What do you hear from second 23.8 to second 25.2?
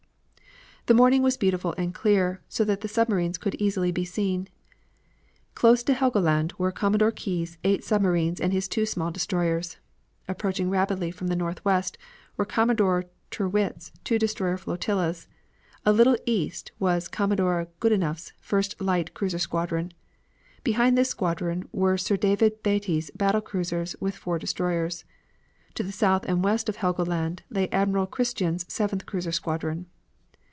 with four destroyers.